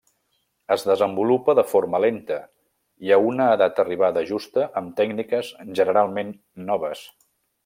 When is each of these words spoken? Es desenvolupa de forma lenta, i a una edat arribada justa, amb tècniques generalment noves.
Es 0.75 0.83
desenvolupa 0.91 1.53
de 1.59 1.63
forma 1.73 1.99
lenta, 2.05 2.39
i 3.09 3.13
a 3.17 3.21
una 3.27 3.49
edat 3.59 3.83
arribada 3.85 4.27
justa, 4.33 4.67
amb 4.83 4.99
tècniques 5.03 5.53
generalment 5.83 6.37
noves. 6.73 7.09